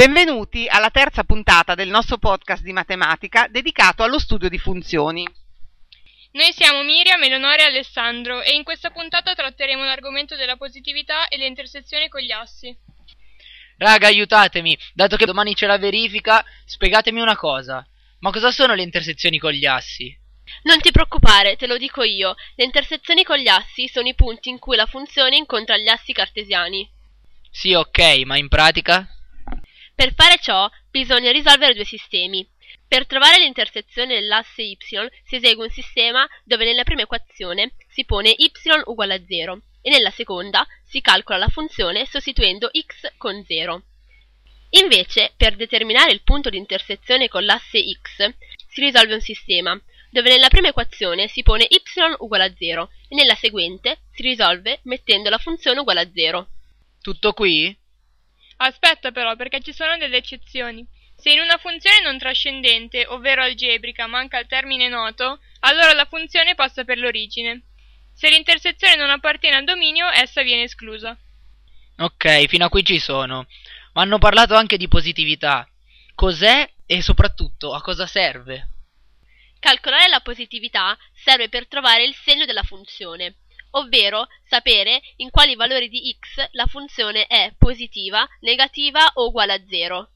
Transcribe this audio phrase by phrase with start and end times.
[0.00, 5.28] Benvenuti alla terza puntata del nostro podcast di matematica dedicato allo studio di funzioni.
[6.30, 11.36] Noi siamo Miriam, Eleonora e Alessandro e in questa puntata tratteremo l'argomento della positività e
[11.36, 12.74] le intersezioni con gli assi.
[13.76, 17.86] Raga, aiutatemi, dato che domani c'è la verifica, spiegatemi una cosa.
[18.20, 20.18] Ma cosa sono le intersezioni con gli assi?
[20.62, 22.36] Non ti preoccupare, te lo dico io.
[22.54, 26.14] Le intersezioni con gli assi sono i punti in cui la funzione incontra gli assi
[26.14, 26.88] cartesiani.
[27.50, 29.06] Sì, ok, ma in pratica?
[30.00, 32.48] Per fare ciò bisogna risolvere due sistemi.
[32.88, 38.34] Per trovare l'intersezione dell'asse y si esegue un sistema dove nella prima equazione si pone
[38.34, 38.50] y
[38.86, 43.82] uguale a 0 e nella seconda si calcola la funzione sostituendo x con 0.
[44.70, 48.32] Invece, per determinare il punto di intersezione con l'asse x,
[48.68, 49.78] si risolve un sistema
[50.08, 51.78] dove nella prima equazione si pone y
[52.20, 56.48] uguale a 0 e nella seguente si risolve mettendo la funzione uguale a 0.
[57.02, 57.76] Tutto qui?
[58.62, 60.86] Aspetta però, perché ci sono delle eccezioni.
[61.16, 66.54] Se in una funzione non trascendente, ovvero algebrica, manca il termine noto, allora la funzione
[66.54, 67.62] passa per l'origine.
[68.12, 71.16] Se l'intersezione non appartiene al dominio, essa viene esclusa.
[71.98, 73.46] Ok, fino a qui ci sono.
[73.94, 75.66] Ma hanno parlato anche di positività.
[76.14, 78.68] Cos'è e soprattutto a cosa serve?
[79.58, 83.36] Calcolare la positività serve per trovare il segno della funzione
[83.72, 89.62] ovvero sapere in quali valori di x la funzione è positiva, negativa o uguale a
[89.68, 90.08] 0.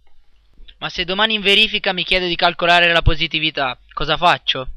[0.78, 4.68] Ma se domani in verifica mi chiede di calcolare la positività, cosa faccio?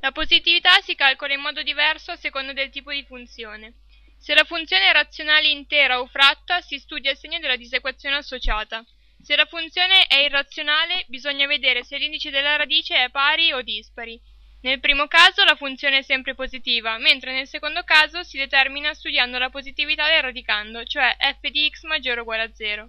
[0.00, 3.74] La positività si calcola in modo diverso a seconda del tipo di funzione.
[4.18, 8.84] Se la funzione è razionale intera o fratta, si studia il segno della disequazione associata.
[9.22, 14.20] Se la funzione è irrazionale, bisogna vedere se l'indice della radice è pari o dispari.
[14.64, 19.36] Nel primo caso la funzione è sempre positiva, mentre nel secondo caso si determina studiando
[19.36, 22.88] la positività del radicando, cioè f di x maggiore o uguale a 0.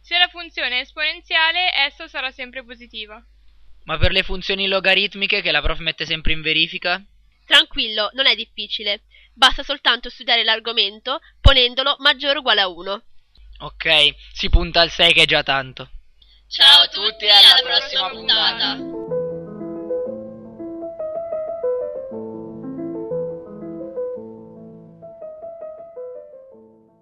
[0.00, 3.22] Se la funzione è esponenziale, essa sarà sempre positiva.
[3.84, 7.04] Ma per le funzioni logaritmiche che la prof mette sempre in verifica?
[7.44, 9.02] Tranquillo, non è difficile.
[9.34, 13.02] Basta soltanto studiare l'argomento ponendolo maggiore o uguale a 1.
[13.58, 15.90] Ok, si punta al 6 che è già tanto.
[16.48, 19.17] Ciao a tutti e alla prossima puntata.